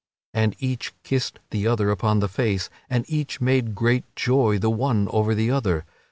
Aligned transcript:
And 0.33 0.55
each 0.57 0.93
kissed 1.03 1.37
the 1.51 1.67
other 1.67 1.91
upon 1.91 2.21
the 2.21 2.27
face, 2.27 2.71
and 2.89 3.05
each 3.07 3.39
made 3.39 3.75
great 3.75 4.03
joy 4.15 4.57
the 4.57 4.71
one 4.71 5.07
over 5.11 5.35
the 5.35 5.51
other. 5.51 5.85